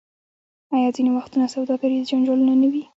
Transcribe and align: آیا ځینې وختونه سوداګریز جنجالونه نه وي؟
آیا 0.75 0.89
ځینې 0.95 1.11
وختونه 1.17 1.45
سوداګریز 1.55 2.03
جنجالونه 2.09 2.53
نه 2.61 2.67
وي؟ 2.71 2.83